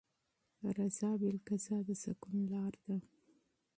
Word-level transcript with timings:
رضا 0.77 1.11
بالقضا 1.21 1.77
د 1.87 1.89
سکون 2.03 2.37
لاره 2.51 2.81
ده. 2.87 2.97